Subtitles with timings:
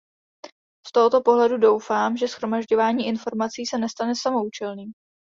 [0.87, 4.91] Z tohoto pohledu doufám, že shromažďování informací se nestane samoúčelným.